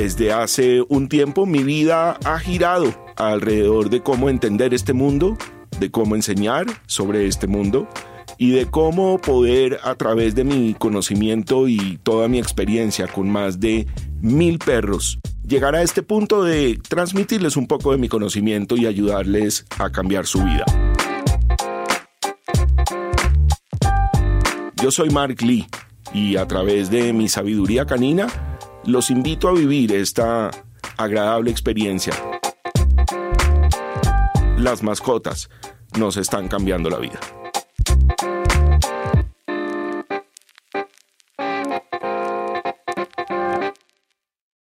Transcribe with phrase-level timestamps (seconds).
[0.00, 5.36] Desde hace un tiempo mi vida ha girado alrededor de cómo entender este mundo,
[5.80, 7.88] de cómo enseñar sobre este mundo
[8.36, 13.58] y de cómo poder a través de mi conocimiento y toda mi experiencia con más
[13.58, 13.88] de
[14.20, 19.66] mil perros llegar a este punto de transmitirles un poco de mi conocimiento y ayudarles
[19.80, 20.64] a cambiar su vida.
[24.80, 25.66] Yo soy Mark Lee
[26.14, 28.28] y a través de mi sabiduría canina
[28.88, 30.50] los invito a vivir esta
[30.96, 32.14] agradable experiencia.
[34.56, 35.50] Las mascotas
[35.98, 37.20] nos están cambiando la vida.